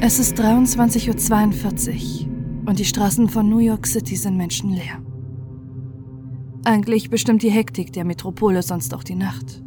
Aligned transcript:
Es 0.00 0.20
ist 0.20 0.38
23.42 0.38 2.26
Uhr 2.26 2.66
und 2.66 2.78
die 2.78 2.84
Straßen 2.84 3.28
von 3.28 3.48
New 3.48 3.58
York 3.58 3.84
City 3.84 4.14
sind 4.14 4.36
menschenleer. 4.36 5.02
Eigentlich 6.64 7.10
bestimmt 7.10 7.42
die 7.42 7.50
Hektik 7.50 7.92
der 7.92 8.04
Metropole 8.04 8.62
sonst 8.62 8.94
auch 8.94 9.02
die 9.02 9.16
Nacht. 9.16 9.60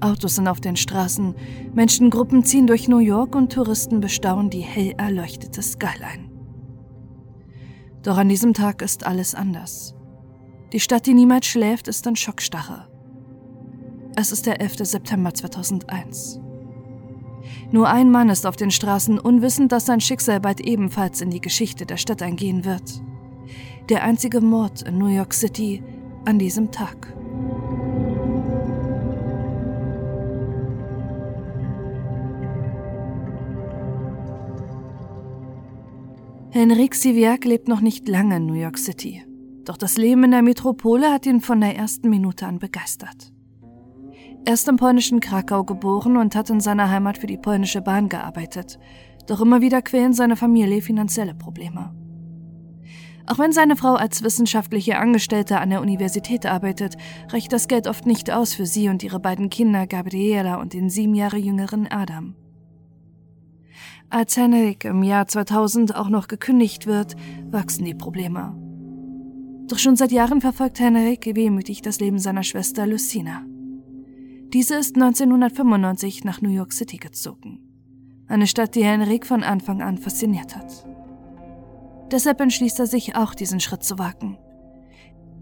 Autos 0.00 0.34
sind 0.34 0.48
auf 0.48 0.60
den 0.60 0.76
Straßen, 0.76 1.34
Menschengruppen 1.72 2.44
ziehen 2.44 2.66
durch 2.66 2.88
New 2.88 2.98
York 2.98 3.34
und 3.34 3.52
Touristen 3.52 4.00
bestaunen 4.00 4.50
die 4.50 4.60
hell 4.60 4.92
erleuchtete 4.98 5.62
Skyline. 5.62 6.30
Doch 8.02 8.18
an 8.18 8.28
diesem 8.28 8.52
Tag 8.52 8.82
ist 8.82 9.06
alles 9.06 9.34
anders. 9.34 9.94
Die 10.74 10.80
Stadt, 10.80 11.06
die 11.06 11.14
niemals 11.14 11.46
schläft, 11.46 11.88
ist 11.88 12.06
in 12.06 12.16
Schockstarre. 12.16 12.86
Es 14.14 14.30
ist 14.30 14.44
der 14.44 14.60
11. 14.60 14.84
September 14.84 15.32
2001. 15.32 16.43
Nur 17.70 17.88
ein 17.88 18.10
Mann 18.10 18.28
ist 18.28 18.46
auf 18.46 18.56
den 18.56 18.70
Straßen, 18.70 19.18
unwissend, 19.18 19.72
dass 19.72 19.86
sein 19.86 20.00
Schicksal 20.00 20.40
bald 20.40 20.60
ebenfalls 20.60 21.20
in 21.20 21.30
die 21.30 21.40
Geschichte 21.40 21.86
der 21.86 21.96
Stadt 21.96 22.22
eingehen 22.22 22.64
wird. 22.64 23.02
Der 23.88 24.02
einzige 24.02 24.40
Mord 24.40 24.82
in 24.82 24.98
New 24.98 25.08
York 25.08 25.34
City 25.34 25.82
an 26.24 26.38
diesem 26.38 26.70
Tag. 26.70 27.12
Henrik 36.50 36.94
Siviak 36.94 37.44
lebt 37.44 37.66
noch 37.66 37.80
nicht 37.80 38.06
lange 38.06 38.36
in 38.36 38.46
New 38.46 38.54
York 38.54 38.78
City. 38.78 39.24
Doch 39.64 39.76
das 39.76 39.96
Leben 39.96 40.22
in 40.22 40.30
der 40.30 40.42
Metropole 40.42 41.12
hat 41.12 41.26
ihn 41.26 41.40
von 41.40 41.60
der 41.60 41.74
ersten 41.74 42.08
Minute 42.08 42.46
an 42.46 42.60
begeistert. 42.60 43.33
Er 44.46 44.52
ist 44.52 44.68
im 44.68 44.76
polnischen 44.76 45.20
Krakau 45.20 45.64
geboren 45.64 46.18
und 46.18 46.34
hat 46.34 46.50
in 46.50 46.60
seiner 46.60 46.90
Heimat 46.90 47.16
für 47.16 47.26
die 47.26 47.38
polnische 47.38 47.80
Bahn 47.80 48.10
gearbeitet. 48.10 48.78
Doch 49.26 49.40
immer 49.40 49.62
wieder 49.62 49.80
quälen 49.80 50.12
seine 50.12 50.36
Familie 50.36 50.82
finanzielle 50.82 51.34
Probleme. 51.34 51.94
Auch 53.26 53.38
wenn 53.38 53.52
seine 53.52 53.74
Frau 53.74 53.94
als 53.94 54.22
wissenschaftliche 54.22 54.98
Angestellte 54.98 55.58
an 55.58 55.70
der 55.70 55.80
Universität 55.80 56.44
arbeitet, 56.44 56.96
reicht 57.30 57.54
das 57.54 57.68
Geld 57.68 57.86
oft 57.86 58.04
nicht 58.04 58.30
aus 58.30 58.52
für 58.52 58.66
sie 58.66 58.90
und 58.90 59.02
ihre 59.02 59.18
beiden 59.18 59.48
Kinder 59.48 59.86
Gabriela 59.86 60.56
und 60.56 60.74
den 60.74 60.90
sieben 60.90 61.14
Jahre 61.14 61.38
jüngeren 61.38 61.90
Adam. 61.90 62.34
Als 64.10 64.36
Henrik 64.36 64.84
im 64.84 65.02
Jahr 65.02 65.26
2000 65.26 65.96
auch 65.96 66.10
noch 66.10 66.28
gekündigt 66.28 66.86
wird, 66.86 67.16
wachsen 67.50 67.86
die 67.86 67.94
Probleme. 67.94 68.54
Doch 69.68 69.78
schon 69.78 69.96
seit 69.96 70.12
Jahren 70.12 70.42
verfolgt 70.42 70.78
Henrik 70.80 71.34
wehmütig 71.34 71.80
das 71.80 71.98
Leben 71.98 72.18
seiner 72.18 72.42
Schwester 72.42 72.86
Lucina. 72.86 73.46
Diese 74.54 74.76
ist 74.76 74.94
1995 74.94 76.22
nach 76.22 76.40
New 76.40 76.48
York 76.48 76.72
City 76.72 76.96
gezogen. 76.96 77.58
Eine 78.28 78.46
Stadt, 78.46 78.76
die 78.76 78.84
Henrik 78.84 79.26
von 79.26 79.42
Anfang 79.42 79.82
an 79.82 79.98
fasziniert 79.98 80.54
hat. 80.54 80.86
Deshalb 82.12 82.40
entschließt 82.40 82.78
er 82.78 82.86
sich 82.86 83.16
auch, 83.16 83.34
diesen 83.34 83.58
Schritt 83.58 83.82
zu 83.82 83.98
wagen. 83.98 84.38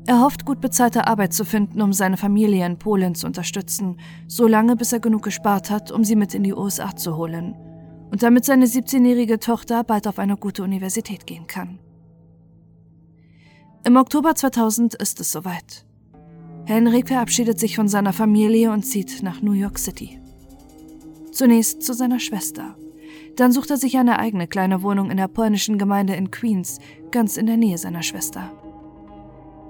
Er 0.07 0.23
hofft, 0.23 0.47
gut 0.47 0.63
bezahlte 0.63 1.09
Arbeit 1.09 1.35
zu 1.35 1.45
finden, 1.45 1.83
um 1.83 1.93
seine 1.93 2.17
Familie 2.17 2.65
in 2.65 2.79
Polen 2.79 3.15
zu 3.15 3.27
unterstützen, 3.27 4.01
solange 4.29 4.77
bis 4.77 4.95
er 4.95 5.01
genug 5.01 5.25
gespart 5.25 5.69
hat, 5.69 5.93
um 5.93 6.05
sie 6.05 6.17
mit 6.17 6.33
in 6.33 6.43
die 6.43 6.55
USA 6.55 6.97
zu 6.97 7.15
holen 7.19 7.55
und 8.11 8.23
damit 8.23 8.47
seine 8.47 8.65
17-jährige 8.65 9.39
Tochter 9.39 9.85
bald 9.85 10.09
auf 10.09 10.19
eine 10.19 10.39
gute 10.39 10.63
Universität 10.63 11.27
gehen 11.27 11.47
kann. 11.47 11.81
Im 13.85 13.97
Oktober 13.97 14.35
2000 14.35 14.95
ist 14.95 15.21
es 15.21 15.33
soweit. 15.33 15.85
Henrik 16.65 17.09
verabschiedet 17.09 17.59
sich 17.59 17.77
von 17.77 17.89
seiner 17.89 18.13
Familie 18.13 18.71
und 18.71 18.85
zieht 18.85 19.23
nach 19.23 19.43
New 19.43 19.53
York 19.53 19.79
City. 19.79 20.21
Zunächst 21.33 21.83
zu 21.83 21.93
seiner 21.93 22.21
Schwester. 22.21 22.77
Dann 23.37 23.51
sucht 23.51 23.71
er 23.71 23.77
sich 23.77 23.97
eine 23.97 24.19
eigene 24.19 24.47
kleine 24.47 24.83
Wohnung 24.83 25.11
in 25.11 25.17
der 25.17 25.29
polnischen 25.29 25.79
Gemeinde 25.79 26.15
in 26.15 26.31
Queens, 26.31 26.79
ganz 27.11 27.37
in 27.37 27.47
der 27.47 27.57
Nähe 27.57 27.79
seiner 27.79 28.03
Schwester. 28.03 28.53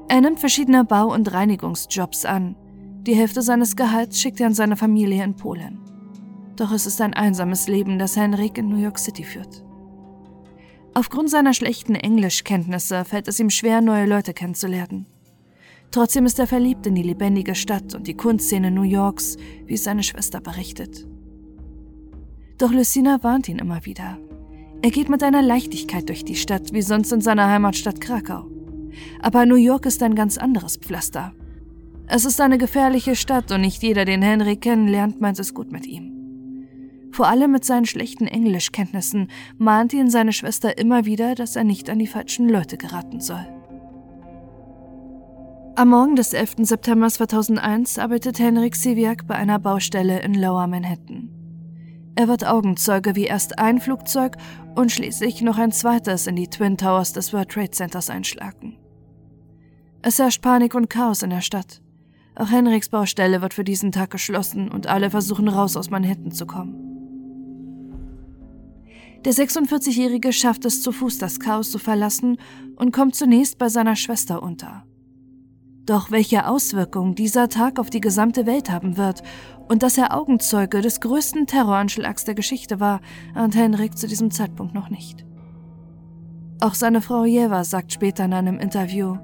Er 0.09 0.21
nimmt 0.21 0.41
verschiedene 0.41 0.84
Bau- 0.84 1.12
und 1.12 1.33
Reinigungsjobs 1.33 2.27
an. 2.27 2.56
Die 3.06 3.15
Hälfte 3.15 3.41
seines 3.41 3.77
Gehalts 3.77 4.21
schickt 4.21 4.41
er 4.41 4.49
an 4.49 4.55
seine 4.55 4.77
Familie 4.77 5.25
in 5.25 5.34
Polen. 5.34 5.78
Doch 6.56 6.72
es 6.72 6.87
ist 6.87 7.00
ein 7.00 7.15
einsames 7.15 7.69
Leben, 7.69 7.99
das 7.99 8.17
Henrik 8.17 8.59
in 8.59 8.69
New 8.69 8.77
York 8.77 8.99
City 8.99 9.25
führt. 9.25 9.65
Aufgrund 10.94 11.31
seiner 11.31 11.55
schlechten 11.55 11.94
Englischkenntnisse 11.94 13.06
fällt 13.06 13.28
es 13.28 13.41
ihm 13.41 13.49
schwer, 13.49 13.81
neue 13.81 14.05
Leute 14.05 14.34
kennenzulernen. 14.34 15.06
Trotzdem 15.93 16.25
ist 16.25 16.39
er 16.39 16.47
verliebt 16.47 16.87
in 16.87 16.95
die 16.95 17.03
lebendige 17.03 17.55
Stadt 17.55 17.95
und 17.95 18.07
die 18.07 18.17
Kunstszene 18.17 18.71
New 18.71 18.83
Yorks, 18.83 19.37
wie 19.67 19.75
es 19.75 19.85
seine 19.85 20.03
Schwester 20.03 20.41
berichtet. 20.41 21.07
Doch 22.57 22.73
Lucina 22.73 23.23
warnt 23.23 23.49
ihn 23.49 23.59
immer 23.59 23.85
wieder. 23.85 24.19
Er 24.81 24.91
geht 24.91 25.11
mit 25.11 25.23
einer 25.23 25.43
Leichtigkeit 25.43 26.09
durch 26.09 26.25
die 26.25 26.35
Stadt, 26.35 26.73
wie 26.73 26.83
sonst 26.83 27.13
in 27.13 27.21
seiner 27.21 27.49
Heimatstadt 27.49 28.01
Krakau. 28.01 28.47
Aber 29.21 29.45
New 29.45 29.57
York 29.57 29.85
ist 29.85 30.03
ein 30.03 30.15
ganz 30.15 30.39
anderes 30.39 30.79
Pflaster. 30.79 31.35
Es 32.07 32.25
ist 32.25 32.41
eine 32.41 32.59
gefährliche 32.59 33.15
Stadt 33.15 33.53
und 33.53 33.61
nicht 33.61 33.83
jeder, 33.83 34.05
den 34.05 34.23
Henry 34.23 34.57
kennenlernt, 34.57 35.21
meint 35.21 35.39
es 35.39 35.55
gut 35.55 35.71
mit 35.71 35.87
ihm. 35.87 36.11
Vor 37.13 37.29
allem 37.29 37.53
mit 37.53 37.65
seinen 37.65 37.85
schlechten 37.85 38.27
Englischkenntnissen 38.27 39.29
mahnt 39.59 39.93
ihn 39.93 40.09
seine 40.09 40.33
Schwester 40.33 40.79
immer 40.79 41.05
wieder, 41.05 41.35
dass 41.35 41.55
er 41.55 41.65
nicht 41.65 41.91
an 41.91 41.99
die 41.99 42.07
falschen 42.07 42.49
Leute 42.49 42.79
geraten 42.79 43.21
soll. 43.21 43.47
Am 45.75 45.88
Morgen 45.88 46.16
des 46.16 46.34
11. 46.34 46.56
September 46.66 47.09
2001 47.09 47.99
arbeitet 47.99 48.38
Henrik 48.38 48.77
Siviak 48.77 49.27
bei 49.27 49.37
einer 49.37 49.59
Baustelle 49.59 50.21
in 50.21 50.34
Lower 50.34 50.66
Manhattan. 50.66 51.31
Er 52.15 52.28
wird 52.28 52.47
Augenzeuge, 52.47 53.16
wie 53.16 53.25
erst 53.25 53.59
ein 53.59 53.81
Flugzeug 53.81 54.37
und 54.75 54.93
schließlich 54.93 55.41
noch 55.41 55.56
ein 55.56 55.72
zweites 55.72 56.27
in 56.27 56.37
die 56.37 56.49
Twin 56.49 56.77
Towers 56.77 57.15
des 57.15 57.32
World 57.32 57.49
Trade 57.49 57.71
Centers 57.71 58.11
einschlagen. 58.11 58.77
Es 60.03 60.19
herrscht 60.19 60.43
Panik 60.43 60.75
und 60.75 60.91
Chaos 60.91 61.22
in 61.22 61.31
der 61.31 61.41
Stadt. 61.41 61.81
Auch 62.34 62.50
Henriks 62.50 62.91
Baustelle 62.91 63.41
wird 63.41 63.55
für 63.55 63.65
diesen 63.65 63.93
Tag 63.93 64.11
geschlossen 64.11 64.71
und 64.71 64.88
alle 64.88 65.09
versuchen 65.09 65.49
raus 65.49 65.78
aus 65.78 65.88
Manhattan 65.88 66.32
zu 66.32 66.44
kommen. 66.44 66.75
Der 69.25 69.32
46-Jährige 69.32 70.34
schafft 70.34 70.66
es 70.66 70.82
zu 70.82 70.93
Fuß, 70.93 71.16
das 71.16 71.41
Chaos 71.41 71.71
zu 71.71 71.78
verlassen 71.78 72.37
und 72.77 72.93
kommt 72.93 73.15
zunächst 73.15 73.56
bei 73.56 73.71
seiner 73.71 73.97
Schwester 73.97 74.43
unter. 74.43 74.84
Doch 75.84 76.12
welche 76.12 76.47
Auswirkungen 76.47 77.15
dieser 77.15 77.48
Tag 77.48 77.81
auf 77.81 77.91
die 77.91 78.00
gesamte 78.00 78.47
Welt 78.47 78.70
haben 78.70 78.97
wird 78.97 79.22
und 79.69 79.82
dass 79.82 79.98
er 79.98 80.16
Augenzeuge 80.16 80.81
des 80.81 81.00
größten 81.00 81.47
Terroranschlags 81.47 82.25
der 82.25 82.34
Geschichte 82.34 82.78
war, 82.78 83.00
ahnt 83.34 83.56
Henrik 83.56 83.98
zu 83.98 84.06
diesem 84.06 84.31
Zeitpunkt 84.31 84.75
noch 84.75 84.91
nicht. 84.91 85.25
Auch 86.60 86.75
seine 86.75 87.03
Frau 87.03 87.25
Jeva 87.25 87.65
sagt 87.65 87.93
später 87.93 88.25
in 88.25 88.34
einem 88.34 88.59
Interview, 88.60 89.16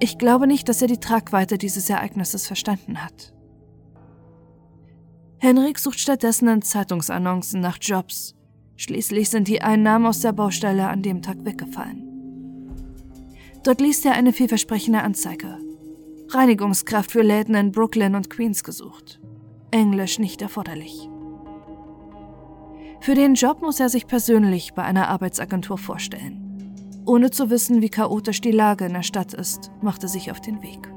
ich 0.00 0.16
glaube 0.16 0.46
nicht, 0.46 0.68
dass 0.68 0.80
er 0.80 0.88
die 0.88 1.00
Tragweite 1.00 1.58
dieses 1.58 1.90
Ereignisses 1.90 2.46
verstanden 2.46 3.04
hat. 3.04 3.34
Henrik 5.38 5.78
sucht 5.78 6.00
stattdessen 6.00 6.48
in 6.48 6.62
Zeitungsannoncen 6.62 7.60
nach 7.60 7.78
Jobs. 7.80 8.34
Schließlich 8.76 9.28
sind 9.28 9.48
die 9.48 9.60
Einnahmen 9.60 10.06
aus 10.06 10.20
der 10.20 10.32
Baustelle 10.32 10.88
an 10.88 11.02
dem 11.02 11.20
Tag 11.20 11.44
weggefallen. 11.44 12.07
Dort 13.68 13.82
liest 13.82 14.06
er 14.06 14.14
eine 14.14 14.32
vielversprechende 14.32 15.02
Anzeige. 15.02 15.58
Reinigungskraft 16.30 17.12
für 17.12 17.20
Läden 17.20 17.54
in 17.54 17.70
Brooklyn 17.70 18.14
und 18.14 18.30
Queens 18.30 18.64
gesucht. 18.64 19.20
Englisch 19.70 20.18
nicht 20.18 20.40
erforderlich. 20.40 21.10
Für 23.02 23.14
den 23.14 23.34
Job 23.34 23.60
muss 23.60 23.78
er 23.78 23.90
sich 23.90 24.06
persönlich 24.06 24.72
bei 24.72 24.84
einer 24.84 25.08
Arbeitsagentur 25.08 25.76
vorstellen. 25.76 26.72
Ohne 27.04 27.30
zu 27.30 27.50
wissen, 27.50 27.82
wie 27.82 27.90
chaotisch 27.90 28.40
die 28.40 28.52
Lage 28.52 28.86
in 28.86 28.94
der 28.94 29.02
Stadt 29.02 29.34
ist, 29.34 29.70
macht 29.82 30.02
er 30.02 30.08
sich 30.08 30.30
auf 30.30 30.40
den 30.40 30.62
Weg. 30.62 30.90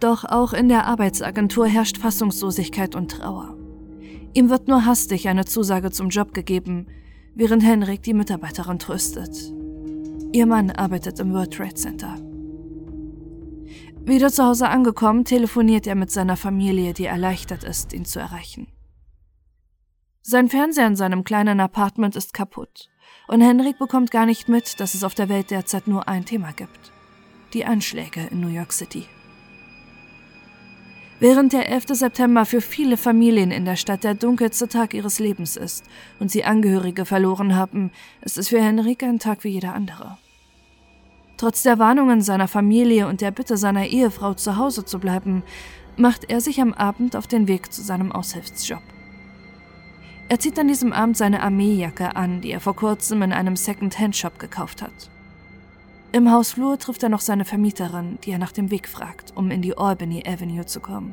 Doch 0.00 0.24
auch 0.24 0.52
in 0.52 0.68
der 0.68 0.86
Arbeitsagentur 0.86 1.68
herrscht 1.68 1.98
Fassungslosigkeit 1.98 2.96
und 2.96 3.12
Trauer. 3.12 3.56
Ihm 4.34 4.50
wird 4.50 4.66
nur 4.66 4.84
hastig 4.84 5.28
eine 5.28 5.44
Zusage 5.44 5.92
zum 5.92 6.08
Job 6.08 6.34
gegeben, 6.34 6.88
während 7.34 7.62
Henrik 7.62 8.02
die 8.02 8.14
Mitarbeiterin 8.14 8.80
tröstet. 8.80 9.52
Ihr 10.32 10.46
Mann 10.46 10.72
arbeitet 10.72 11.20
im 11.20 11.32
World 11.32 11.54
Trade 11.54 11.74
Center. 11.74 12.16
Wieder 14.04 14.30
zu 14.30 14.44
Hause 14.44 14.68
angekommen, 14.68 15.24
telefoniert 15.24 15.86
er 15.86 15.94
mit 15.94 16.10
seiner 16.10 16.36
Familie, 16.36 16.92
die 16.92 17.06
erleichtert 17.06 17.62
ist, 17.62 17.92
ihn 17.92 18.04
zu 18.04 18.18
erreichen. 18.18 18.66
Sein 20.20 20.48
Fernseher 20.48 20.88
in 20.88 20.96
seinem 20.96 21.22
kleinen 21.22 21.60
Apartment 21.60 22.16
ist 22.16 22.34
kaputt 22.34 22.90
und 23.28 23.40
Henrik 23.40 23.78
bekommt 23.78 24.10
gar 24.10 24.26
nicht 24.26 24.48
mit, 24.48 24.80
dass 24.80 24.94
es 24.94 25.04
auf 25.04 25.14
der 25.14 25.28
Welt 25.28 25.50
derzeit 25.50 25.86
nur 25.86 26.08
ein 26.08 26.24
Thema 26.24 26.52
gibt. 26.52 26.92
Die 27.52 27.64
Anschläge 27.64 28.26
in 28.30 28.40
New 28.40 28.48
York 28.48 28.72
City. 28.72 29.06
Während 31.20 31.52
der 31.52 31.70
11. 31.70 31.84
September 31.90 32.44
für 32.44 32.60
viele 32.60 32.96
Familien 32.96 33.52
in 33.52 33.64
der 33.64 33.76
Stadt 33.76 34.02
der 34.02 34.14
dunkelste 34.14 34.66
Tag 34.66 34.94
ihres 34.94 35.20
Lebens 35.20 35.56
ist 35.56 35.84
und 36.18 36.30
sie 36.30 36.44
Angehörige 36.44 37.04
verloren 37.04 37.54
haben, 37.54 37.92
ist 38.22 38.36
es 38.36 38.48
für 38.48 38.60
Henrik 38.60 39.04
ein 39.04 39.20
Tag 39.20 39.44
wie 39.44 39.50
jeder 39.50 39.74
andere. 39.74 40.18
Trotz 41.36 41.62
der 41.62 41.78
Warnungen 41.78 42.20
seiner 42.20 42.48
Familie 42.48 43.06
und 43.06 43.20
der 43.20 43.30
Bitte 43.30 43.56
seiner 43.56 43.86
Ehefrau 43.86 44.34
zu 44.34 44.56
Hause 44.56 44.84
zu 44.84 44.98
bleiben, 44.98 45.44
macht 45.96 46.30
er 46.30 46.40
sich 46.40 46.60
am 46.60 46.72
Abend 46.72 47.14
auf 47.14 47.28
den 47.28 47.46
Weg 47.46 47.72
zu 47.72 47.80
seinem 47.82 48.10
Aushilfsjob. 48.10 48.82
Er 50.28 50.40
zieht 50.40 50.58
an 50.58 50.68
diesem 50.68 50.92
Abend 50.92 51.16
seine 51.16 51.42
Armeejacke 51.42 52.16
an, 52.16 52.40
die 52.40 52.50
er 52.50 52.60
vor 52.60 52.74
kurzem 52.74 53.22
in 53.22 53.32
einem 53.32 53.56
Second-Hand-Shop 53.56 54.38
gekauft 54.38 54.82
hat. 54.82 55.10
Im 56.14 56.30
Hausflur 56.30 56.78
trifft 56.78 57.02
er 57.02 57.08
noch 57.08 57.20
seine 57.20 57.44
Vermieterin, 57.44 58.20
die 58.22 58.30
er 58.30 58.38
nach 58.38 58.52
dem 58.52 58.70
Weg 58.70 58.88
fragt, 58.88 59.36
um 59.36 59.50
in 59.50 59.62
die 59.62 59.76
Albany 59.76 60.22
Avenue 60.24 60.64
zu 60.64 60.78
kommen. 60.78 61.12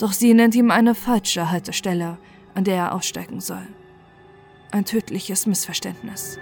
Doch 0.00 0.12
sie 0.12 0.34
nennt 0.34 0.56
ihm 0.56 0.72
eine 0.72 0.96
falsche 0.96 1.48
Haltestelle, 1.52 2.18
an 2.56 2.64
der 2.64 2.74
er 2.74 2.92
aussteigen 2.92 3.40
soll. 3.40 3.68
Ein 4.72 4.84
tödliches 4.84 5.46
Missverständnis. 5.46 6.40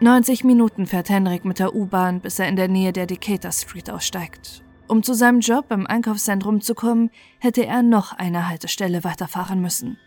90 0.00 0.44
Minuten 0.44 0.86
fährt 0.86 1.08
Henrik 1.08 1.46
mit 1.46 1.58
der 1.58 1.74
U-Bahn, 1.74 2.20
bis 2.20 2.38
er 2.38 2.48
in 2.48 2.56
der 2.56 2.68
Nähe 2.68 2.92
der 2.92 3.06
Decatur 3.06 3.50
Street 3.50 3.88
aussteigt. 3.88 4.62
Um 4.88 5.02
zu 5.02 5.14
seinem 5.14 5.40
Job 5.40 5.70
im 5.70 5.86
Einkaufszentrum 5.86 6.60
zu 6.60 6.74
kommen, 6.74 7.10
hätte 7.38 7.66
er 7.66 7.82
noch 7.82 8.12
eine 8.12 8.48
Haltestelle 8.48 9.02
weiterfahren 9.02 9.60
müssen. 9.60 9.98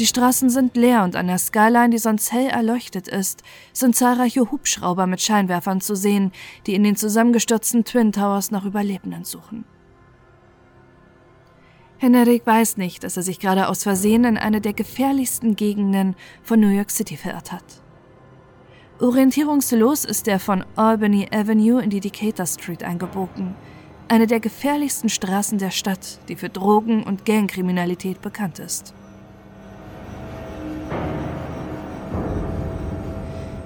Die 0.00 0.06
Straßen 0.06 0.50
sind 0.50 0.76
leer 0.76 1.04
und 1.04 1.14
an 1.14 1.28
der 1.28 1.38
Skyline, 1.38 1.90
die 1.90 1.98
sonst 1.98 2.32
hell 2.32 2.48
erleuchtet 2.48 3.06
ist, 3.06 3.44
sind 3.72 3.94
zahlreiche 3.94 4.50
Hubschrauber 4.50 5.06
mit 5.06 5.22
Scheinwerfern 5.22 5.80
zu 5.80 5.94
sehen, 5.94 6.32
die 6.66 6.74
in 6.74 6.82
den 6.82 6.96
zusammengestürzten 6.96 7.84
Twin 7.84 8.10
Towers 8.10 8.50
nach 8.50 8.64
Überlebenden 8.64 9.22
suchen. 9.22 9.64
Henrik 11.98 12.44
weiß 12.44 12.76
nicht, 12.76 13.04
dass 13.04 13.16
er 13.16 13.22
sich 13.22 13.38
gerade 13.38 13.68
aus 13.68 13.84
Versehen 13.84 14.24
in 14.24 14.36
eine 14.36 14.60
der 14.60 14.72
gefährlichsten 14.72 15.54
Gegenden 15.54 16.16
von 16.42 16.58
New 16.58 16.68
York 16.68 16.90
City 16.90 17.16
verirrt 17.16 17.52
hat. 17.52 17.83
Orientierungslos 19.00 20.04
ist 20.04 20.28
er 20.28 20.38
von 20.38 20.64
Albany 20.76 21.28
Avenue 21.32 21.82
in 21.82 21.90
die 21.90 21.98
Decatur 21.98 22.46
Street 22.46 22.84
eingebogen, 22.84 23.56
eine 24.06 24.28
der 24.28 24.38
gefährlichsten 24.38 25.08
Straßen 25.08 25.58
der 25.58 25.72
Stadt, 25.72 26.20
die 26.28 26.36
für 26.36 26.48
Drogen- 26.48 27.02
und 27.02 27.24
Gangkriminalität 27.24 28.22
bekannt 28.22 28.60
ist. 28.60 28.94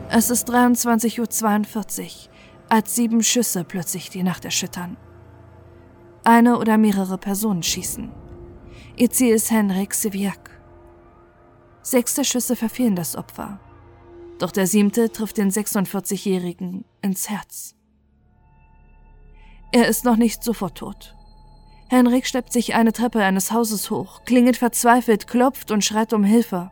Es 0.08 0.30
ist 0.30 0.48
23.42 0.48 2.00
Uhr, 2.00 2.08
als 2.70 2.94
sieben 2.94 3.22
Schüsse 3.22 3.64
plötzlich 3.64 4.08
die 4.08 4.22
Nacht 4.22 4.46
erschüttern. 4.46 4.96
Eine 6.24 6.58
oder 6.58 6.78
mehrere 6.78 7.18
Personen 7.18 7.62
schießen. 7.62 8.10
Ihr 8.96 9.10
Ziel 9.10 9.34
ist 9.34 9.50
Henrik 9.50 9.92
Siviak. 9.92 10.58
Sechs 11.82 12.14
der 12.14 12.24
Schüsse 12.24 12.56
verfehlen 12.56 12.96
das 12.96 13.14
Opfer. 13.14 13.60
Doch 14.38 14.52
der 14.52 14.66
siebte 14.66 15.10
trifft 15.10 15.36
den 15.36 15.50
46-Jährigen 15.50 16.84
ins 17.02 17.28
Herz. 17.28 17.74
Er 19.72 19.88
ist 19.88 20.04
noch 20.04 20.16
nicht 20.16 20.44
sofort 20.44 20.78
tot. 20.78 21.14
Henrik 21.90 22.26
schleppt 22.26 22.52
sich 22.52 22.74
eine 22.74 22.92
Treppe 22.92 23.22
eines 23.22 23.50
Hauses 23.50 23.90
hoch, 23.90 24.22
klingelt 24.24 24.56
verzweifelt, 24.56 25.26
klopft 25.26 25.70
und 25.70 25.84
schreit 25.84 26.12
um 26.12 26.22
Hilfe. 26.22 26.70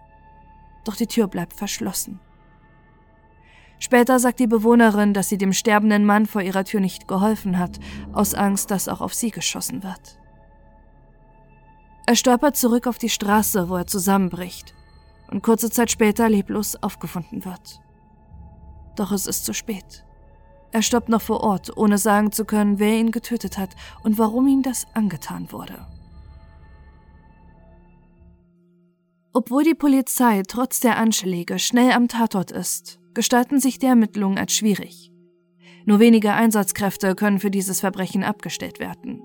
Doch 0.85 0.95
die 0.95 1.07
Tür 1.07 1.27
bleibt 1.27 1.55
verschlossen. 1.55 2.21
Später 3.79 4.19
sagt 4.19 4.41
die 4.41 4.47
Bewohnerin, 4.47 5.13
dass 5.13 5.29
sie 5.29 5.37
dem 5.37 5.53
sterbenden 5.53 6.07
Mann 6.07 6.27
vor 6.27 6.43
ihrer 6.43 6.65
Tür 6.65 6.81
nicht 6.81 7.09
geholfen 7.09 7.59
hat, 7.59 7.79
aus 8.13 8.35
Angst, 8.35 8.71
dass 8.71 8.89
auch 8.89 9.01
auf 9.01 9.13
sie 9.13 9.31
geschossen 9.31 9.83
wird. 9.83 10.19
Er 12.07 12.15
stolpert 12.15 12.57
zurück 12.57 12.87
auf 12.87 12.99
die 12.99 13.09
Straße, 13.09 13.69
wo 13.69 13.77
er 13.77 13.87
zusammenbricht 13.87 14.76
und 15.31 15.43
kurze 15.43 15.71
Zeit 15.71 15.91
später 15.91 16.29
leblos 16.29 16.77
aufgefunden 16.83 17.45
wird. 17.45 17.81
Doch 18.97 19.13
es 19.13 19.27
ist 19.27 19.45
zu 19.45 19.53
spät. 19.53 20.05
Er 20.73 20.83
stoppt 20.83 21.09
noch 21.09 21.23
vor 21.23 21.41
Ort, 21.41 21.77
ohne 21.77 21.99
sagen 21.99 22.33
zu 22.33 22.45
können, 22.45 22.79
wer 22.79 22.99
ihn 22.99 23.11
getötet 23.11 23.57
hat 23.57 23.71
und 24.03 24.19
warum 24.19 24.47
ihm 24.47 24.63
das 24.63 24.87
angetan 24.95 25.53
wurde. 25.53 25.87
Obwohl 29.33 29.65
die 29.65 29.75
Polizei 29.75 30.43
trotz 30.49 30.81
der 30.81 30.97
Anschläge 30.97 31.59
schnell 31.59 31.93
am 31.93 32.09
Tatort 32.09 32.51
ist, 32.51 32.99
gestalten 33.15 33.61
sich 33.61 33.79
die 33.79 33.87
Ermittlungen 33.87 34.39
als 34.39 34.55
schwierig. 34.55 35.13
Nur 35.85 36.01
wenige 36.01 36.33
Einsatzkräfte 36.33 37.15
können 37.15 37.39
für 37.39 37.51
dieses 37.51 37.81
Verbrechen 37.81 38.25
abgestellt 38.25 38.81
werden. 38.81 39.23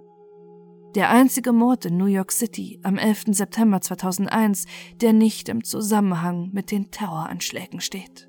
Der 0.95 1.09
einzige 1.09 1.53
Mord 1.53 1.85
in 1.85 1.95
New 1.95 2.05
York 2.05 2.33
City 2.33 2.79
am 2.83 2.97
11. 2.97 3.27
September 3.27 3.79
2001, 3.79 4.65
der 4.99 5.13
nicht 5.13 5.47
im 5.47 5.63
Zusammenhang 5.63 6.49
mit 6.51 6.69
den 6.69 6.91
Terroranschlägen 6.91 7.79
steht. 7.79 8.27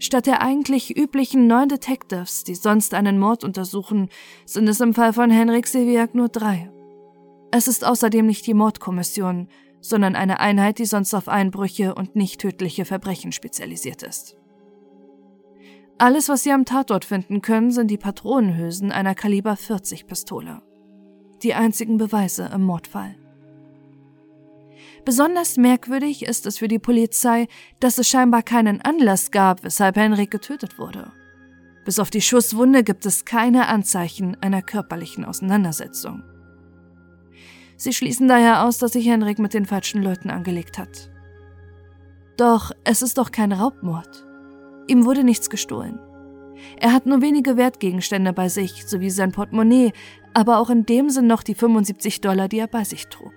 Statt 0.00 0.26
der 0.26 0.42
eigentlich 0.42 0.96
üblichen 0.96 1.46
neun 1.46 1.68
Detectives, 1.68 2.42
die 2.42 2.56
sonst 2.56 2.94
einen 2.94 3.18
Mord 3.18 3.44
untersuchen, 3.44 4.08
sind 4.44 4.66
es 4.68 4.80
im 4.80 4.94
Fall 4.94 5.12
von 5.12 5.30
Henrik 5.30 5.68
Seviak 5.68 6.16
nur 6.16 6.28
drei. 6.28 6.70
Es 7.52 7.68
ist 7.68 7.84
außerdem 7.84 8.26
nicht 8.26 8.46
die 8.46 8.54
Mordkommission, 8.54 9.46
sondern 9.80 10.16
eine 10.16 10.40
Einheit, 10.40 10.78
die 10.78 10.84
sonst 10.84 11.14
auf 11.14 11.28
Einbrüche 11.28 11.94
und 11.94 12.16
nicht 12.16 12.40
tödliche 12.40 12.84
Verbrechen 12.84 13.30
spezialisiert 13.30 14.02
ist. 14.02 14.39
Alles, 16.00 16.30
was 16.30 16.44
Sie 16.44 16.50
am 16.50 16.64
Tatort 16.64 17.04
finden 17.04 17.42
können, 17.42 17.70
sind 17.70 17.88
die 17.88 17.98
Patronenhülsen 17.98 18.90
einer 18.90 19.14
Kaliber 19.14 19.54
40 19.54 20.06
Pistole. 20.06 20.62
Die 21.42 21.52
einzigen 21.52 21.98
Beweise 21.98 22.50
im 22.54 22.62
Mordfall. 22.62 23.16
Besonders 25.04 25.58
merkwürdig 25.58 26.22
ist 26.22 26.46
es 26.46 26.56
für 26.56 26.68
die 26.68 26.78
Polizei, 26.78 27.48
dass 27.80 27.98
es 27.98 28.08
scheinbar 28.08 28.42
keinen 28.42 28.80
Anlass 28.80 29.30
gab, 29.30 29.62
weshalb 29.62 29.96
Henrik 29.96 30.30
getötet 30.30 30.78
wurde. 30.78 31.12
Bis 31.84 31.98
auf 31.98 32.08
die 32.08 32.22
Schusswunde 32.22 32.82
gibt 32.82 33.04
es 33.04 33.26
keine 33.26 33.68
Anzeichen 33.68 34.38
einer 34.40 34.62
körperlichen 34.62 35.26
Auseinandersetzung. 35.26 36.22
Sie 37.76 37.92
schließen 37.92 38.26
daher 38.26 38.64
aus, 38.64 38.78
dass 38.78 38.92
sich 38.92 39.06
Henrik 39.06 39.38
mit 39.38 39.52
den 39.52 39.66
falschen 39.66 40.02
Leuten 40.02 40.30
angelegt 40.30 40.78
hat. 40.78 41.10
Doch 42.38 42.72
es 42.84 43.02
ist 43.02 43.18
doch 43.18 43.32
kein 43.32 43.52
Raubmord. 43.52 44.29
Ihm 44.90 45.04
wurde 45.04 45.22
nichts 45.22 45.48
gestohlen. 45.48 46.00
Er 46.76 46.92
hat 46.92 47.06
nur 47.06 47.22
wenige 47.22 47.56
Wertgegenstände 47.56 48.32
bei 48.32 48.48
sich, 48.48 48.88
sowie 48.88 49.10
sein 49.10 49.30
Portemonnaie, 49.30 49.92
aber 50.34 50.58
auch 50.58 50.68
in 50.68 50.84
dem 50.84 51.10
Sinn 51.10 51.28
noch 51.28 51.44
die 51.44 51.54
75 51.54 52.20
Dollar, 52.20 52.48
die 52.48 52.58
er 52.58 52.66
bei 52.66 52.82
sich 52.82 53.06
trug. 53.06 53.32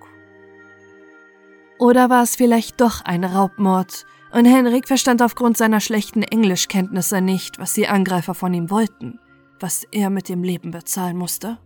Oder 1.77 2.09
war 2.09 2.23
es 2.23 2.35
vielleicht 2.35 2.81
doch 2.81 3.01
ein 3.05 3.23
Raubmord 3.23 4.07
und 4.31 4.45
Henrik 4.45 4.87
verstand 4.87 5.21
aufgrund 5.21 5.55
seiner 5.55 5.79
schlechten 5.79 6.23
Englischkenntnisse 6.23 7.21
nicht, 7.21 7.59
was 7.59 7.75
die 7.75 7.87
Angreifer 7.87 8.33
von 8.33 8.51
ihm 8.51 8.71
wollten, 8.71 9.19
was 9.59 9.83
er 9.91 10.09
mit 10.09 10.29
dem 10.29 10.43
Leben 10.43 10.71
bezahlen 10.71 11.17
musste? 11.17 11.59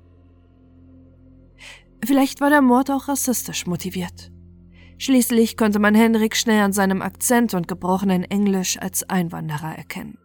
Vielleicht 2.04 2.42
war 2.42 2.50
der 2.50 2.62
Mord 2.62 2.92
auch 2.92 3.08
rassistisch 3.08 3.66
motiviert. 3.68 4.34
Schließlich 5.00 5.58
konnte 5.58 5.80
man 5.80 5.94
Henrik 5.94 6.36
schnell 6.36 6.62
an 6.62 6.74
seinem 6.74 7.02
Akzent 7.02 7.54
und 7.54 7.68
gebrochenen 7.68 8.24
Englisch 8.24 8.80
als 8.80 9.08
Einwanderer 9.10 9.78
erkennen. 9.78 10.18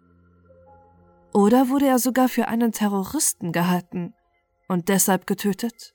Oder 1.35 1.69
wurde 1.69 1.87
er 1.87 1.99
sogar 1.99 2.29
für 2.29 2.49
einen 2.49 2.73
Terroristen 2.73 3.53
gehalten 3.53 4.15
und 4.69 4.89
deshalb 4.89 5.27
getötet? 5.27 5.95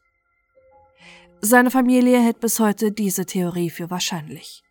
Seine 1.41 1.71
Familie 1.71 2.19
hält 2.19 2.39
bis 2.39 2.59
heute 2.59 2.91
diese 2.91 3.25
Theorie 3.25 3.69
für 3.69 3.89
wahrscheinlich. 3.89 4.63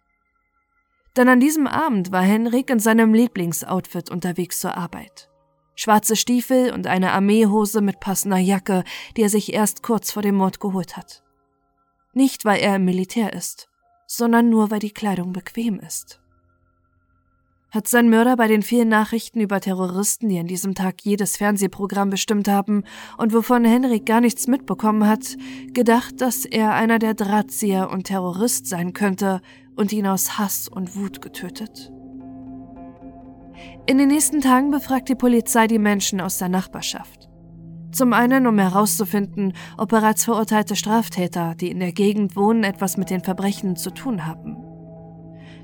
Denn 1.17 1.29
an 1.29 1.41
diesem 1.41 1.67
Abend 1.67 2.13
war 2.13 2.23
Henrik 2.23 2.71
in 2.71 2.79
seinem 2.79 3.15
Lieblingsoutfit 3.15 4.11
unterwegs 4.11 4.61
zur 4.61 4.77
Arbeit. 4.77 5.31
Schwarze 5.75 6.17
Stiefel 6.17 6.73
und 6.73 6.87
eine 6.87 7.13
Armeehose 7.13 7.81
mit 7.81 8.01
passender 8.01 8.39
Jacke, 8.39 8.83
die 9.17 9.23
er 9.23 9.29
sich 9.29 9.53
erst 9.53 9.83
kurz 9.83 10.11
vor 10.11 10.23
dem 10.23 10.37
Mord 10.37 10.61
geholt 10.61 10.97
hat. 10.97 11.23
Nicht, 12.13 12.45
weil 12.45 12.61
er 12.61 12.77
im 12.77 12.85
Militär 12.85 13.33
ist, 13.33 13.69
sondern 14.07 14.49
nur 14.49 14.71
weil 14.71 14.79
die 14.79 14.93
Kleidung 14.93 15.33
bequem 15.33 15.79
ist. 15.81 16.21
Hat 17.71 17.89
sein 17.89 18.09
Mörder 18.09 18.37
bei 18.37 18.47
den 18.47 18.63
vielen 18.63 18.89
Nachrichten 18.89 19.41
über 19.41 19.61
Terroristen, 19.61 20.29
die 20.29 20.39
an 20.39 20.47
diesem 20.47 20.75
Tag 20.75 21.03
jedes 21.03 21.37
Fernsehprogramm 21.37 22.11
bestimmt 22.11 22.49
haben 22.49 22.85
und 23.19 23.35
wovon 23.35 23.65
Henrik 23.65 24.07
gar 24.07 24.21
nichts 24.21 24.47
mitbekommen 24.47 25.07
hat, 25.07 25.37
gedacht, 25.75 26.21
dass 26.21 26.45
er 26.45 26.75
einer 26.75 26.99
der 26.99 27.15
Drahtzieher 27.15 27.91
und 27.91 28.05
Terrorist 28.05 28.67
sein 28.67 28.93
könnte 28.93 29.43
und 29.75 29.93
ihn 29.93 30.07
aus 30.07 30.39
Hass 30.39 30.69
und 30.69 30.97
Wut 30.97 31.21
getötet? 31.21 31.93
In 33.87 33.99
den 33.99 34.09
nächsten 34.09 34.41
Tagen 34.41 34.71
befragt 34.71 35.09
die 35.09 35.15
Polizei 35.15 35.67
die 35.67 35.79
Menschen 35.79 36.21
aus 36.21 36.39
der 36.39 36.49
Nachbarschaft. 36.49 37.26
Zum 37.93 38.13
einen, 38.13 38.47
um 38.47 38.59
herauszufinden, 38.59 39.53
ob 39.77 39.91
bereits 39.91 40.25
verurteilte 40.25 40.77
Straftäter, 40.77 41.55
die 41.55 41.71
in 41.71 41.81
der 41.81 41.93
Gegend 41.93 42.37
wohnen, 42.37 42.65
etwas 42.65 42.97
mit 42.97 43.11
den 43.11 43.23
Verbrechen 43.23 43.77
zu 43.77 43.91
tun 43.91 44.27
haben. 44.27 44.57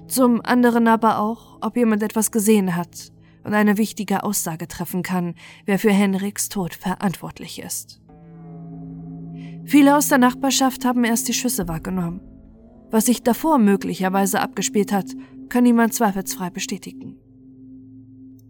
Zum 0.09 0.41
anderen 0.43 0.89
aber 0.89 1.19
auch, 1.19 1.59
ob 1.61 1.77
jemand 1.77 2.03
etwas 2.03 2.31
gesehen 2.31 2.77
hat 2.77 3.13
und 3.45 3.55
eine 3.55 3.79
wichtige 3.79 4.25
Aussage 4.25 4.69
treffen 4.69 5.03
kann, 5.03 5.35
wer 5.67 5.79
für 5.79 5.93
Henriks 5.93 6.49
Tod 6.49 6.75
verantwortlich 6.75 7.61
ist. 7.61 8.01
Viele 9.65 9.97
aus 9.97 10.09
der 10.09 10.19
Nachbarschaft 10.19 10.85
haben 10.85 11.05
erst 11.05 11.29
die 11.29 11.35
Schüsse 11.35 11.69
wahrgenommen. 11.69 12.21
Was 12.91 13.07
sich 13.07 13.23
davor 13.23 13.59
möglicherweise 13.59 14.41
abgespielt 14.41 14.93
hat, 14.93 15.07
kann 15.49 15.65
niemand 15.65 15.95
zweifelsfrei 15.95 16.51
bestätigen. 16.51 17.17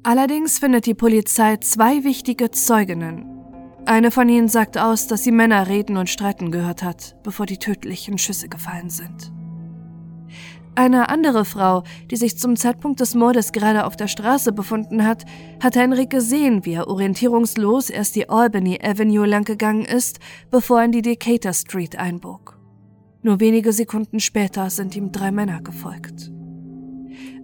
Allerdings 0.03 0.59
findet 0.59 0.87
die 0.87 0.95
Polizei 0.95 1.59
zwei 1.59 2.03
wichtige 2.03 2.51
Zeuginnen. 2.51 3.32
Eine 3.85 4.13
von 4.13 4.29
ihnen 4.29 4.49
sagt 4.49 4.79
aus, 4.79 5.09
dass 5.09 5.25
sie 5.25 5.33
Männer 5.33 5.67
reden 5.67 5.97
und 5.97 6.09
streiten 6.09 6.53
gehört 6.53 6.85
hat, 6.85 7.17
bevor 7.25 7.47
die 7.47 7.59
tödlichen 7.59 8.17
Schüsse 8.17 8.49
gefallen 8.49 8.91
sind. 8.91 9.33
Eine 10.75 11.11
andere 11.11 11.45
Frau, 11.45 11.83
die 12.11 12.17
sich 12.17 12.39
zum 12.39 12.57
Zeitpunkt 12.57 13.01
des 13.01 13.15
Mordes 13.15 13.53
gerade 13.53 13.85
auf 13.85 13.97
der 13.97 14.09
Straße 14.09 14.53
befunden 14.53 15.05
hat, 15.05 15.25
hat 15.63 15.77
Henrik 15.77 16.11
gesehen, 16.11 16.65
wie 16.65 16.75
er 16.75 16.89
orientierungslos 16.89 17.91
erst 17.91 18.17
die 18.17 18.31
Albany 18.31 18.79
Avenue 18.83 19.27
langgegangen 19.27 19.85
ist, 19.85 20.19
bevor 20.51 20.79
er 20.79 20.87
in 20.87 20.93
die 20.93 21.03
Decatur 21.03 21.53
Street 21.53 21.97
einbog. 21.97 22.59
Nur 23.23 23.41
wenige 23.41 23.73
Sekunden 23.73 24.21
später 24.21 24.71
sind 24.71 24.97
ihm 24.97 25.13
drei 25.13 25.31
Männer 25.31 25.61
gefolgt. 25.61 26.33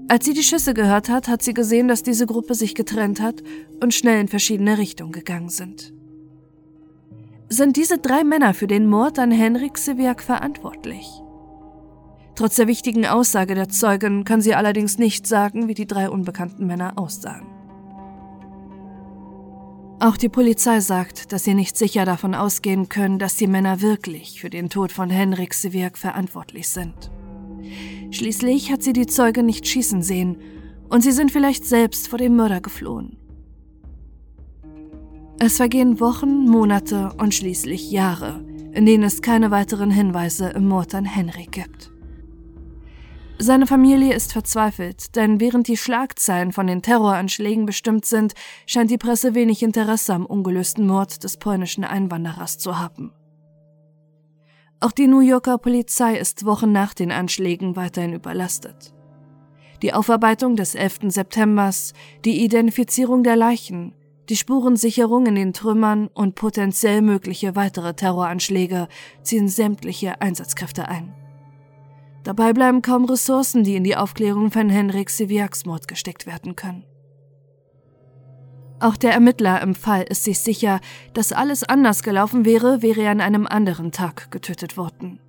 Als 0.09 0.25
sie 0.25 0.33
die 0.33 0.43
Schüsse 0.43 0.73
gehört 0.73 1.11
hat, 1.11 1.29
hat 1.29 1.43
sie 1.43 1.53
gesehen, 1.53 1.89
dass 1.89 2.03
diese 2.03 2.25
Gruppe 2.25 2.55
sich 2.55 2.75
getrennt 2.75 3.21
hat 3.21 3.43
und 3.83 3.93
schnell 3.93 4.21
in 4.21 4.29
verschiedene 4.29 4.79
Richtungen 4.79 5.13
gegangen 5.13 5.51
sind. 5.51 5.93
Sind 7.51 7.77
diese 7.77 7.97
drei 7.97 8.25
Männer 8.25 8.53
für 8.53 8.67
den 8.67 8.87
Mord 8.87 9.19
an 9.19 9.31
Henrik 9.31 9.79
Seviak 9.79 10.23
verantwortlich? 10.23 11.23
Trotz 12.35 12.57
der 12.57 12.67
wichtigen 12.67 13.07
Aussage 13.07 13.55
der 13.55 13.71
Zeugen 13.71 14.25
kann 14.25 14.43
sie 14.43 14.55
allerdings 14.55 14.99
nicht 14.99 15.27
sagen, 15.27 15.67
wie 15.67 15.75
die 15.75 15.87
drei 15.87 16.11
unbekannten 16.11 16.67
Männer 16.67 16.93
aussahen. 16.97 17.47
Auch 19.99 20.19
die 20.19 20.29
Polizei 20.29 20.81
sagt, 20.81 21.33
dass 21.33 21.45
sie 21.45 21.55
nicht 21.55 21.77
sicher 21.79 22.05
davon 22.05 22.35
ausgehen 22.35 22.91
können, 22.91 23.19
dass 23.19 23.37
die 23.37 23.49
Männer 23.49 23.81
wirklich 23.81 24.43
für 24.43 24.51
den 24.51 24.69
Tod 24.69 24.93
von 24.93 25.09
Henrik 25.09 25.55
Sevirk 25.55 25.97
verantwortlich 25.97 26.69
sind. 26.69 27.11
Schließlich 28.11 28.71
hat 28.71 28.83
sie 28.83 28.93
die 28.93 29.07
Zeuge 29.07 29.43
nicht 29.43 29.67
schießen 29.67 30.03
sehen 30.03 30.37
und 30.91 31.03
sie 31.03 31.13
sind 31.13 31.33
vielleicht 31.33 31.65
selbst 31.65 32.09
vor 32.09 32.19
dem 32.19 32.37
Mörder 32.37 32.61
geflohen. 32.61 33.17
Es 35.41 35.59
vergehen 35.59 36.01
Wochen, 36.01 36.49
Monate 36.49 37.13
und 37.17 37.33
schließlich 37.33 37.93
Jahre, 37.93 38.45
in 38.73 38.87
denen 38.87 39.05
es 39.05 39.23
keine 39.23 39.53
weiteren 39.53 39.89
Hinweise 39.91 40.49
im 40.49 40.67
Mord 40.67 40.97
an 40.97 41.05
Henrik 41.05 41.53
gibt. 41.53 41.93
Seine 43.39 43.69
Familie 43.69 44.15
ist 44.15 44.33
verzweifelt, 44.33 45.15
denn 45.15 45.39
während 45.39 45.69
die 45.69 45.77
Schlagzeilen 45.77 46.51
von 46.51 46.67
den 46.67 46.83
Terroranschlägen 46.83 47.67
bestimmt 47.67 48.05
sind, 48.05 48.35
scheint 48.67 48.91
die 48.91 48.99
Presse 48.99 49.37
wenig 49.37 49.63
Interesse 49.63 50.13
am 50.13 50.27
ungelösten 50.27 50.89
Mord 50.89 51.23
des 51.23 51.37
polnischen 51.37 51.85
Einwanderers 51.85 52.59
zu 52.59 52.81
haben. 52.81 53.13
Auch 54.81 54.91
die 54.91 55.07
New 55.07 55.21
Yorker 55.21 55.59
Polizei 55.59 56.17
ist 56.17 56.47
Wochen 56.47 56.73
nach 56.73 56.95
den 56.95 57.13
Anschlägen 57.13 57.77
weiterhin 57.77 58.13
überlastet. 58.13 58.93
Die 59.83 59.95
Aufarbeitung 59.95 60.57
des 60.57 60.75
11. 60.75 60.99
Septembers, 61.09 61.93
die 62.25 62.43
Identifizierung 62.43 63.23
der 63.23 63.37
Leichen, 63.37 63.95
die 64.29 64.37
Spurensicherung 64.37 65.27
in 65.27 65.35
den 65.35 65.53
Trümmern 65.53 66.09
und 66.09 66.35
potenziell 66.35 67.03
mögliche 67.03 67.57
weitere 67.57 67.95
Terroranschläge 67.95 68.89
ziehen 69.23 69.49
sämtliche 69.49 70.21
Einsatzkräfte 70.21 70.89
ein. 70.89 71.15
Dabei 72.25 72.53
bleiben 72.53 72.83
kaum 72.83 73.05
Ressourcen, 73.07 73.65
die 73.65 73.77
in 73.77 73.85
die 73.85 73.97
Aufklärung 73.97 74.51
von 74.51 74.69
Henrik 74.69 75.09
Siviaks 75.09 75.65
Mord 75.65 75.89
gesteckt 75.89 76.27
werden 76.27 76.57
können. 76.57 76.85
Auch 78.81 78.97
der 78.97 79.13
Ermittler 79.13 79.61
im 79.63 79.75
Fall 79.75 80.03
ist 80.03 80.25
sich 80.25 80.39
sicher, 80.39 80.81
dass 81.15 81.33
alles 81.33 81.65
anders 81.65 82.03
gelaufen 82.03 82.45
wäre, 82.45 82.83
wäre 82.83 83.03
er 83.03 83.11
an 83.11 83.21
einem 83.21 83.47
anderen 83.47 83.91
Tag 83.91 84.31
getötet 84.31 84.77
worden. 84.77 85.21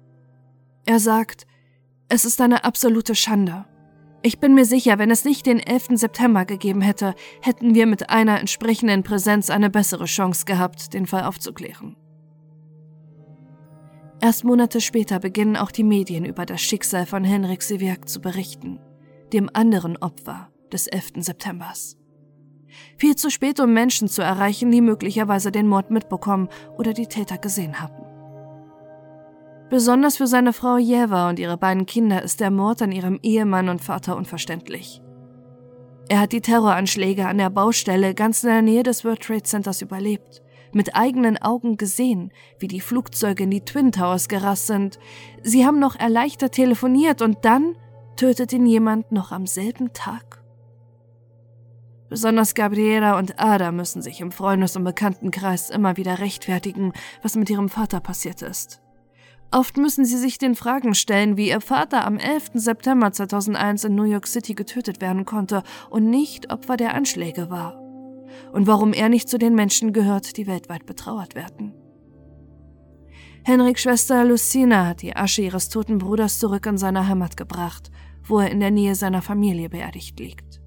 Er 0.86 1.00
sagt, 1.00 1.48
es 2.10 2.26
ist 2.26 2.42
eine 2.42 2.64
absolute 2.64 3.16
Schande. 3.16 3.66
Ich 4.22 4.40
bin 4.40 4.54
mir 4.54 4.66
sicher, 4.66 5.00
wenn 5.00 5.12
es 5.12 5.24
nicht 5.24 5.46
den 5.46 5.60
11. 5.60 5.90
September 5.94 6.44
gegeben 6.44 6.82
hätte, 6.82 7.16
hätten 7.42 7.74
wir 7.74 7.86
mit 7.86 8.10
einer 8.10 8.40
entsprechenden 8.40 9.04
Präsenz 9.04 9.50
eine 9.50 9.70
bessere 9.70 10.06
Chance 10.06 10.44
gehabt, 10.46 10.94
den 10.94 11.08
Fall 11.08 11.24
aufzuklären. 11.24 11.96
Erst 14.22 14.44
Monate 14.44 14.82
später 14.82 15.20
beginnen 15.20 15.56
auch 15.56 15.72
die 15.72 15.86
Medien 15.86 16.26
über 16.26 16.46
das 16.46 16.62
Schicksal 16.62 17.06
von 17.06 17.24
Henrik 17.24 17.64
Seviak 17.64 18.10
zu 18.10 18.20
berichten, 18.20 18.80
dem 19.32 19.50
anderen 19.54 19.96
Opfer 19.96 20.50
des 20.74 20.88
11. 20.88 21.12
Septembers. 21.20 21.96
Viel 22.98 23.16
zu 23.16 23.30
spät, 23.30 23.62
um 23.62 23.74
Menschen 23.74 24.10
zu 24.10 24.22
erreichen, 24.22 24.70
die 24.70 24.82
möglicherweise 24.82 25.52
den 25.52 25.68
Mord 25.68 25.92
mitbekommen 25.92 26.50
oder 26.78 26.92
die 26.92 27.08
Täter 27.08 27.38
gesehen 27.38 27.80
haben. 27.80 28.09
Besonders 29.70 30.18
für 30.18 30.28
seine 30.28 30.54
Frau 30.54 30.78
Jeva 30.78 31.30
und 31.30 31.38
ihre 31.38 31.58
beiden 31.58 31.86
Kinder 31.86 32.24
ist 32.24 32.40
der 32.40 32.50
Mord 32.50 32.82
an 32.82 32.92
ihrem 32.92 33.20
Ehemann 33.22 33.70
und 33.70 33.82
Vater 33.82 34.18
unverständlich. 34.18 35.02
Er 36.10 36.22
hat 36.22 36.32
die 36.32 36.42
Terroranschläge 36.42 37.28
an 37.28 37.38
der 37.38 37.52
Baustelle 37.52 38.16
ganz 38.16 38.44
in 38.44 38.50
der 38.50 38.62
Nähe 38.64 38.82
des 38.82 39.06
World 39.06 39.22
Trade 39.22 39.44
Centers 39.44 39.82
überlebt 39.82 40.42
mit 40.74 40.96
eigenen 40.96 41.38
Augen 41.38 41.78
gesehen, 41.78 42.32
wie 42.60 42.68
die 42.68 42.82
Flugzeuge 42.82 43.44
in 43.44 43.52
die 43.52 43.66
Twin 43.66 43.92
Towers 43.92 44.28
gerast 44.28 44.68
sind. 44.68 45.00
Sie 45.42 45.66
haben 45.66 45.80
noch 45.80 45.96
erleichtert 45.96 46.54
telefoniert 46.54 47.22
und 47.22 47.40
dann 47.44 47.76
tötet 48.16 48.54
ihn 48.54 48.66
jemand 48.66 49.12
noch 49.12 49.32
am 49.32 49.48
selben 49.48 49.94
Tag. 49.94 50.44
Besonders 52.10 52.56
Gabriela 52.56 53.20
und 53.20 53.40
Ada 53.40 53.72
müssen 53.72 54.02
sich 54.02 54.20
im 54.20 54.32
Freundes- 54.32 54.76
und 54.76 54.84
Bekanntenkreis 54.84 55.70
immer 55.70 55.96
wieder 55.96 56.20
rechtfertigen, 56.20 56.94
was 57.22 57.36
mit 57.36 57.50
ihrem 57.50 57.70
Vater 57.70 58.00
passiert 58.00 58.42
ist. 58.42 58.82
Oft 59.52 59.78
müssen 59.78 60.06
sie 60.06 60.18
sich 60.18 60.38
den 60.38 60.54
Fragen 60.54 60.94
stellen, 60.94 61.36
wie 61.36 61.50
ihr 61.50 61.62
Vater 61.62 62.06
am 62.06 62.18
11. 62.18 62.52
September 62.54 63.12
2001 63.12 63.84
in 63.86 63.96
New 63.96 64.04
York 64.04 64.28
City 64.28 64.54
getötet 64.54 65.02
werden 65.02 65.26
konnte 65.26 65.64
und 65.90 66.08
nicht 66.08 66.52
Opfer 66.52 66.78
der 66.78 66.94
Anschläge 66.94 67.50
war 67.50 67.80
und 68.54 68.68
warum 68.68 68.94
er 68.94 69.10
nicht 69.10 69.28
zu 69.28 69.40
den 69.40 69.56
Menschen 69.56 69.92
gehört, 69.92 70.38
die 70.38 70.46
weltweit 70.46 70.86
betrauert 70.86 71.34
werden. 71.34 71.74
Henriks 73.44 73.82
Schwester 73.82 74.24
Lucina 74.24 74.86
hat 74.86 75.02
die 75.02 75.16
Asche 75.16 75.42
ihres 75.42 75.70
toten 75.70 75.98
Bruders 75.98 76.38
zurück 76.38 76.68
in 76.68 76.78
seine 76.78 77.08
Heimat 77.08 77.36
gebracht, 77.36 77.90
wo 78.24 78.40
er 78.40 78.52
in 78.52 78.60
der 78.60 78.70
Nähe 78.70 78.94
seiner 78.94 79.24
Familie 79.24 79.70
beerdigt 79.70 80.20
liegt. 80.20 80.62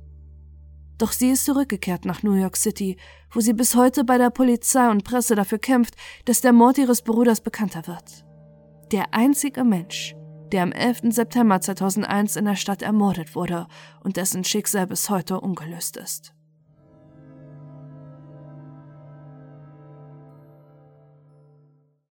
Doch 0.98 1.12
sie 1.12 1.30
ist 1.30 1.44
zurückgekehrt 1.44 2.04
nach 2.04 2.22
New 2.22 2.34
York 2.34 2.56
City, 2.56 2.96
wo 3.30 3.40
sie 3.40 3.52
bis 3.52 3.76
heute 3.76 4.02
bei 4.04 4.18
der 4.18 4.30
Polizei 4.30 4.90
und 4.90 5.04
Presse 5.04 5.36
dafür 5.36 5.58
kämpft, 5.58 5.94
dass 6.24 6.40
der 6.40 6.52
Mord 6.52 6.78
ihres 6.78 7.02
Bruders 7.02 7.40
bekannter 7.40 7.86
wird. 7.86 8.24
Der 8.92 9.14
einzige 9.14 9.64
Mensch, 9.64 10.14
der 10.52 10.62
am 10.62 10.70
11. 10.70 11.14
September 11.14 11.62
2001 11.62 12.36
in 12.36 12.44
der 12.44 12.56
Stadt 12.56 12.82
ermordet 12.82 13.34
wurde 13.34 13.66
und 14.04 14.18
dessen 14.18 14.44
Schicksal 14.44 14.86
bis 14.86 15.08
heute 15.08 15.40
ungelöst 15.40 15.96
ist. 15.96 16.34